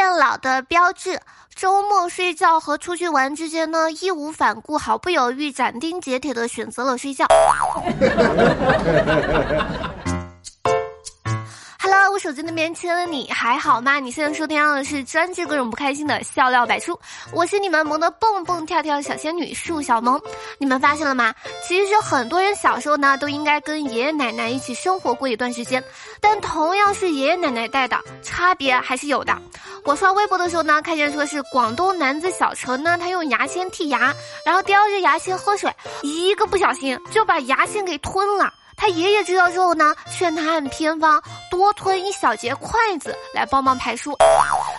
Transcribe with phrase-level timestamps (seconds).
[0.00, 1.20] 变老的标志。
[1.54, 7.26] 周末睡觉和出去玩之间呢，义无反顾、毫不犹豫、斩钉截铁的选择了睡觉。
[12.20, 13.98] 手机那边亲了你还好吗？
[13.98, 17.00] 你现在收听到的是专治各种不开心的笑料百出，
[17.32, 20.20] 我是你们萌的蹦蹦跳跳小仙女树小萌。
[20.58, 21.34] 你们发现了吗？
[21.66, 25.82] 其实很多人小时候呢，都应该跟爷爷奶奶一起生活过一段时间，
[26.20, 29.34] 但同样是爷爷奶奶带的，差别还是有的。
[29.84, 38.52] 我刷微博的时候呢，看见说是广东男子小陈呢，他用牙签剔牙，然后叼着牙签喝水，一个不小心就把牙签给吞了。
[38.80, 44.16] 他爷爷知道之后呢，劝他按偏方多吞一小节筷子来帮忙排出。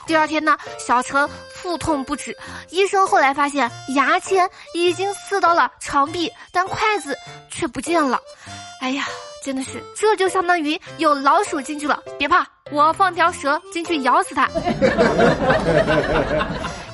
[0.08, 2.36] 第二天呢，小陈腹痛不止，
[2.72, 7.16] 医生后来发现牙签已经刺到了肠壁，但筷子
[7.52, 8.20] 却不见了。
[8.82, 9.06] 哎呀，
[9.46, 14.50] 真的是，这就相当于有老鼠进去了，别怕，我放条蛇进去咬死它。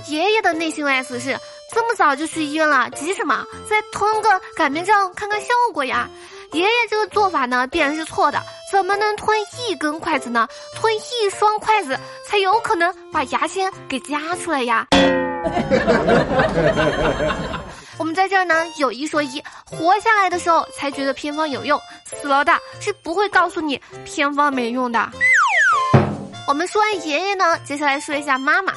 [0.10, 1.40] 爷爷的内心 OS 是：
[1.74, 3.46] 这么早就去医院了，急什么？
[3.70, 6.10] 再吞个擀面杖看看效果呀。
[6.54, 8.42] 爷爷这个做法呢，必然是错的。
[8.72, 10.48] 怎么能吞一根筷子呢？
[10.76, 14.88] 吞一双筷子才有可能把牙签给夹出来呀。
[17.98, 25.10] 我们在这儿呢，有一说一，活下来的时候才觉得偏方有用，死了的是不会告诉你偏方没用的。
[26.48, 28.74] 我们说完爷爷呢，接下来说一下妈妈。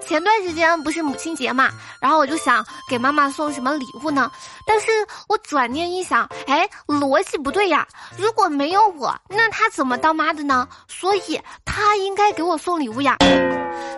[0.00, 1.70] 前段时间不是母亲节嘛，
[2.02, 4.28] 然后我就想给妈妈送什么礼物呢？
[4.66, 4.90] 但是
[5.28, 7.86] 我转念一想，哎，逻辑不对呀！
[8.18, 10.66] 如果没有我，那她怎么当妈的呢？
[10.88, 13.16] 所以她应该给我送礼物呀。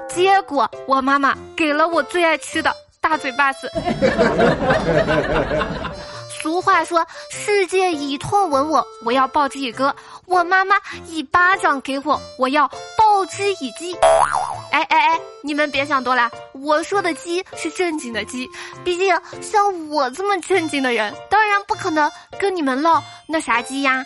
[0.06, 3.70] 结果我妈妈给了我最爱吃的大嘴巴子。
[6.28, 9.94] 俗话说，世界以痛吻我，我要报之以歌。
[10.26, 13.94] 我妈妈一巴掌给我，我要报之以鸡。
[14.72, 18.48] 哎哎哎，你们别想多了，我说的鸡是正经的鸡。
[18.82, 24.02] 毕竟像我这么正经的人，当然不可能跟你们唠那啥鸡呀。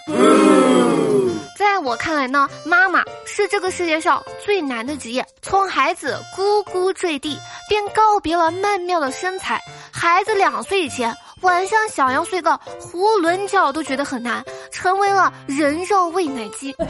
[1.57, 5.25] 在我看来呢，妈妈是这个世界上最难的职业。
[5.43, 9.61] 从孩子咕咕坠地，便告别了曼妙的身材。
[9.93, 11.17] 孩子两岁以前。
[11.43, 12.51] 晚上想要睡个
[12.81, 16.75] 囫囵觉都觉得很难，成为了人肉喂奶机。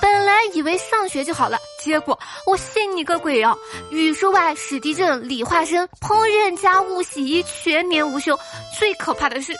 [0.00, 3.56] 本来以为上学就好了，结果我信你个鬼哦！
[3.90, 8.38] 语数外、史地政、理化生、烹饪、家务、洗衣全年无休。
[8.78, 9.54] 最可怕的是，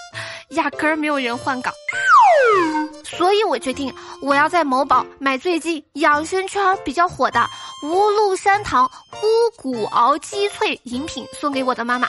[0.50, 1.72] 压根儿没有人换岗。
[3.04, 7.48] 所以我决定，我要在某宝买最近养生圈比较火的
[7.84, 8.90] 无鹿山堂
[9.22, 12.08] 乌骨熬鸡脆饮品，送给我的妈妈。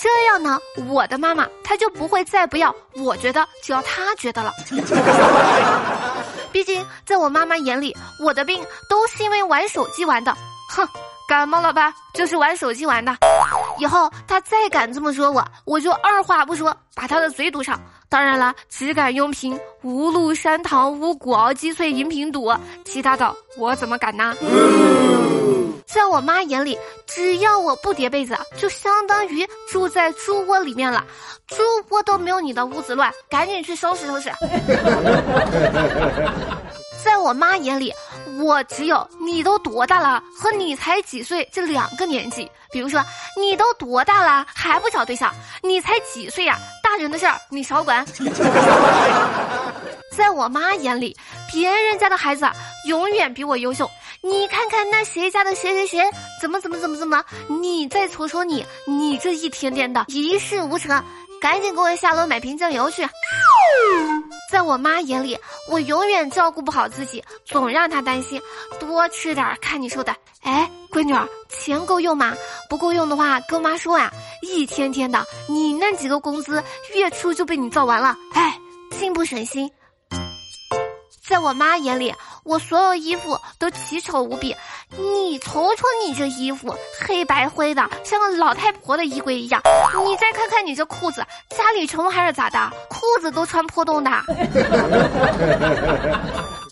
[0.00, 0.56] 这样呢，
[0.86, 4.52] 我的妈妈她就不会再不要我觉得，只要她觉得了。
[6.52, 7.92] 毕竟在我妈妈眼里，
[8.24, 10.32] 我的病都是因为玩手机玩的。
[10.70, 10.88] 哼，
[11.28, 13.16] 感冒了吧，就是玩手机玩的。
[13.78, 17.80] 以后她再敢这么说我，我就二话不说把她的嘴堵上。
[18.08, 22.48] 当然了，只敢用瓶无鹿山堂乌骨熬鸡脆饮品堵，
[22.96, 24.34] 其他的我怎么敢呢？
[25.84, 31.04] 在我妈眼里，只要我不叠被子，就相当于住在猪窝里面了。
[31.46, 31.56] 猪
[31.90, 34.32] 窝都没有你的屋子乱，赶紧去收拾收拾。
[37.04, 37.92] 在我妈眼里，
[38.40, 42.50] 我只有你都多大了和你才几岁这两个年纪。
[42.72, 43.04] 比如说，
[43.38, 45.30] 你都多大了还不找对象？
[45.62, 46.58] 你才几岁呀？
[46.82, 48.02] 大人的事儿你少管。
[50.16, 51.14] 在我妈眼里，
[51.52, 52.48] 别人家的孩子
[52.86, 53.88] 永远比我优秀。
[54.22, 56.10] 你看看那谁家的谁谁谁
[56.40, 57.22] 怎么怎么怎么怎么，
[57.60, 61.04] 你再瞅瞅你，你这一天天的一事无成，
[61.40, 63.06] 赶紧给我下楼买瓶酱油去。
[64.50, 65.38] 在我妈眼里，
[65.68, 68.40] 我永远照顾不好自己，总让她担心。
[68.80, 70.14] 多吃点，看你瘦的。
[70.42, 72.34] 哎，闺女儿，钱够用吗？
[72.70, 74.10] 不够用的话，跟妈说呀。
[74.42, 76.62] 一天天的，你那几个工资
[76.94, 78.16] 月初就被你造完了。
[78.32, 78.58] 哎，
[78.92, 79.70] 心不省心。
[81.28, 82.14] 在我妈眼里，
[82.44, 84.54] 我所有衣服都奇丑无比。
[84.96, 89.60] 你瞅瞅你这衣服，黑白灰的，像个老太婆的衣柜一样。
[90.06, 92.70] 你再看看你这裤子，家里穷还是咋的？
[92.88, 94.10] 裤子都穿破洞的。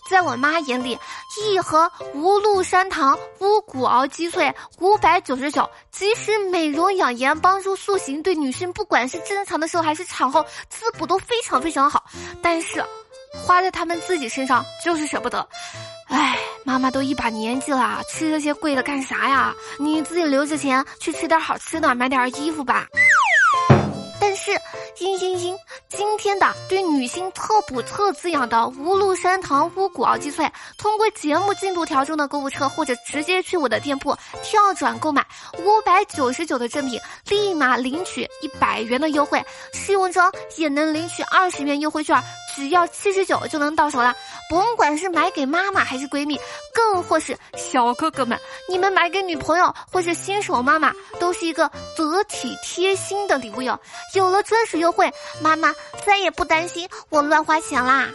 [0.09, 0.97] 在我妈眼里，
[1.41, 12.05] 一盒无鹿山堂乌骨熬鸡脆五百九十九，即使美容养颜、帮助塑形，对女性不管是正常的时候还是产后滋补都非常非常好，
[12.41, 12.81] 但是。
[13.45, 15.47] 花在他们自己身上就是舍不得，
[16.07, 19.53] 哎，妈妈都一把年纪了，吃这些贵的干啥呀？
[19.77, 22.87] 你自己留着钱去吃点好吃的，买点衣服吧。
[24.19, 24.51] 但是，
[24.97, 25.55] 嘤嘤嘤，
[25.87, 35.23] 今天的对女性特补特滋养的无氯山糖乌骨熬鸡脆，通过节目进度条中的购物车，或者直接去我的店铺跳转购买
[35.59, 36.99] 五百九十九的正品，
[37.29, 39.43] 立马领取一百元的优惠，
[39.73, 42.21] 试用装也能领取二十元优惠券。
[42.55, 44.15] 只要七十九就能到手了，
[44.49, 46.39] 甭管是买给妈妈还是闺蜜，
[46.73, 53.77] 更或是小哥哥们，你们买给女朋友或是新手妈妈，都是一个得体贴心的礼物哟。
[54.13, 55.11] 有了专属优惠，
[55.41, 55.73] 妈妈
[56.05, 58.07] 再也不担心我乱花钱啦。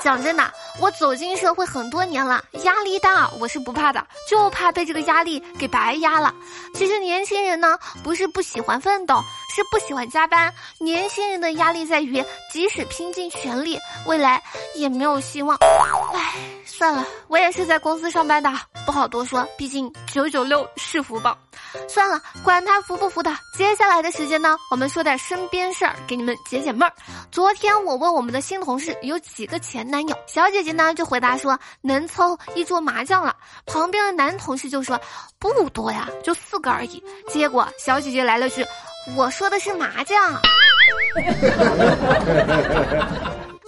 [0.00, 6.34] 讲真的，我走进社会很多年了，压力大我是不怕的，就怕被这个压力给白压了。
[6.74, 9.16] 其实年轻人呢，不是不喜欢奋斗，
[9.54, 10.52] 是不喜欢加班。
[10.78, 14.42] 年轻人的压力在于，即使拼尽全力，未来
[14.74, 15.56] 也没有希望。
[16.14, 16.34] 唉，
[16.64, 18.52] 算了，我也是在公司上班的，
[18.84, 21.36] 不好多说，毕竟九九六是福报。
[21.88, 23.34] 算了，管他服不服的。
[23.56, 26.92] 接下来的时间呢，我们说点身边事儿，给你们解解闷儿。
[27.30, 33.34] 昨天我问我们的新同事有几个前男友，小姐姐呢就回答说能凑一桌麻将了。
[33.66, 35.00] 旁边的男同事就说
[35.38, 37.02] 不多呀，就四个而已。
[37.28, 38.66] 结果小姐姐来了句，
[39.16, 40.18] 我说的是麻将。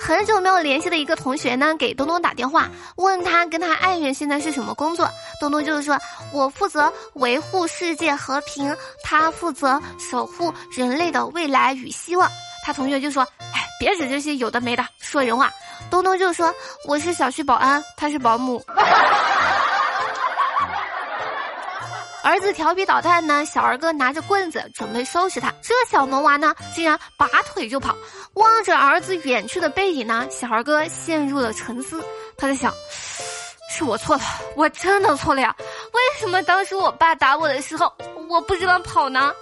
[0.00, 5.08] 很久没有联系的一个同学呢，给东东打电话，问他跟他爱人现在是什么工作。
[5.40, 5.98] 东东就是说，
[6.32, 12.30] 我负责维护世界和平，他负责守护人类的未来与希望。
[12.64, 15.50] 他同学就说，哎，别指这些有的没的，说人话。
[15.90, 16.54] 东东就说，
[16.84, 18.62] 我是小区保安，他是保姆。
[22.22, 25.50] 儿子调皮捣蛋呢，小儿哥拿着棍子准备收拾他。
[25.62, 27.96] 这小萌娃呢，竟然拔腿就跑。
[28.34, 32.04] 望着儿子远去的背影呢，小儿哥陷入了沉思。
[32.36, 32.74] 他在想，
[33.70, 34.22] 是我错了，
[34.56, 35.56] 我真的错了呀？
[36.08, 37.93] 为什么当时我爸打我的时候，
[38.28, 39.32] 我不知道跑呢？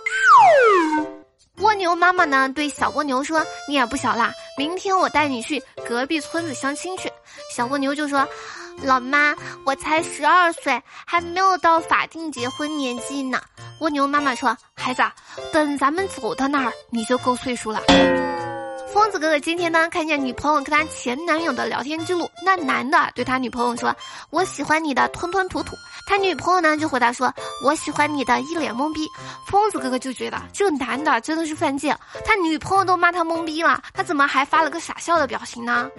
[1.59, 7.11] 蜗牛妈妈呢，对小蜗牛说：“你也不小啦，明天我带你去隔壁村子相亲去。”
[7.55, 8.27] 小蜗牛就说。
[8.83, 9.35] 老妈，
[9.65, 13.41] 我才十二岁，还没有到法定结婚年纪呢。
[13.81, 15.03] 蜗牛妈妈说：“孩子，
[15.51, 17.81] 等咱们走到那儿，你就够岁数了。”
[18.97, 23.95] 疯子哥哥今天呢，看见女朋友跟他前男友的聊天记录，那男的对他女朋友说
[24.33, 25.77] ：“我喜欢你的吞吞吐吐。”
[26.09, 27.31] 他女朋友呢就回答说
[27.63, 29.07] ：“我喜欢你的一脸懵逼。”
[29.49, 31.95] 疯子哥哥就觉得这个男的真的是犯贱，
[32.25, 35.91] 他女朋友都骂他懵逼了，他怎么还发了个傻笑的表情呢？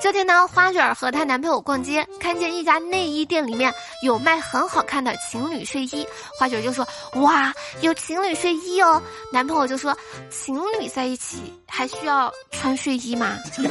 [0.00, 3.72] 这天呢，花卷和她男朋友逛街，看见一家内衣店里面
[4.02, 6.06] 有卖很好看的情侣睡衣，
[6.38, 6.86] 花卷就说
[7.22, 7.50] ：“哇，
[7.80, 9.00] 有情侣睡衣哦！”
[9.32, 9.96] 男朋友就说
[10.28, 13.36] ：“情情侣在一起还需要穿睡衣吗？”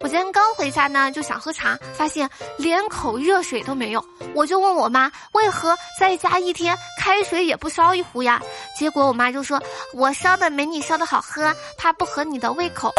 [0.00, 4.04] 我今天刚回家呢，就想喝茶，发现连口热水都没有，
[4.34, 8.42] 我就问我妈为何在家一天开水也不烧一壶呀？
[8.76, 9.62] 结果我妈就说
[9.94, 12.92] ：“我烧的没你烧的好喝，怕不合你的胃口。”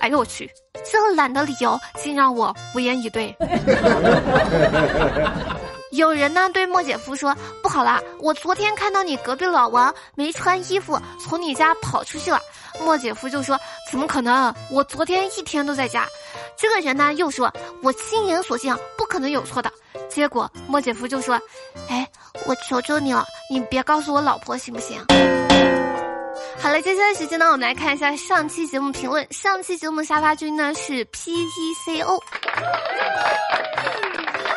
[0.00, 0.50] 哎呦我去！
[0.84, 3.34] 这懒的理由竟让我无言以对。
[5.96, 12.40] 有人呢对莫姐夫说：“不好啦，我昨天看到你隔壁老王没穿衣服从你家跑出去了。”
[12.80, 13.58] 莫姐夫就说
[13.90, 14.54] ：“怎么可能？
[14.70, 16.06] 我昨天一天都在家。”
[16.56, 17.52] 这个人呢又说
[17.82, 19.72] ：“我亲眼所见，不可能有错的。”
[20.10, 21.40] 结果莫姐夫就说
[21.88, 22.06] ：“哎，
[22.44, 25.02] 我求求你了，你别告诉我老婆行不行？”
[26.60, 29.26] 好了，接下来时间呢，我们来看一下上期节目评论。
[29.32, 32.22] 上期节目沙发君呢是 P E C O。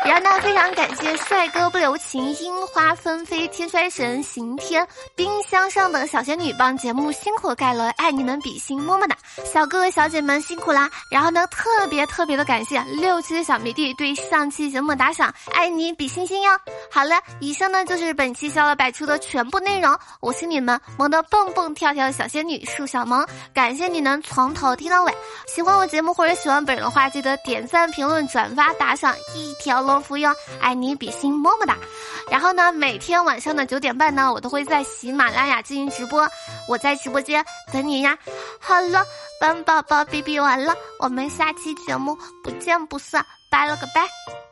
[0.09, 9.15] 然后呢，非常感谢帅哥不留情、樱花纷飞、天衰神、刑天、冰箱上的小仙女帮节目辛苦盖了，爱你们比心，么么哒！
[9.45, 10.89] 小哥哥小姐们辛苦啦！
[11.11, 16.49] 然后呢，特别特别的感谢六七的小迷弟对上期节目打赏，爱你比心心哟！
[16.89, 19.95] 好了，以上呢就是本期笑乐百出的全部内容。
[20.21, 23.23] 我是你们萌的蹦蹦跳跳的小仙女树小萌，
[23.53, 25.13] 感谢你能从头听到尾。
[25.47, 29.98] 喜欢我节目或者喜欢本人的话，记得点赞、评论、转发、打赏一条龙。
[30.01, 31.77] 福哟，爱你比心，么么哒。
[32.29, 36.27] 然后呢，每天晚上的九点半呢，我都会在喜马拉雅进行直播，
[36.67, 38.17] 我在直播间等你呀。
[38.59, 39.03] 好了，
[39.39, 44.48] 本宝宝哔哔完了，我们下期节目不见不散，拜了个拜。